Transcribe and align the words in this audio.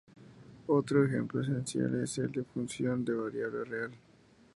Otro 0.65 1.05
ejemplo 1.05 1.41
esencial 1.41 1.93
es 2.01 2.17
el 2.17 2.31
de 2.31 2.43
función 2.43 3.05
de 3.05 3.13
variable 3.13 3.63
real. 3.65 3.91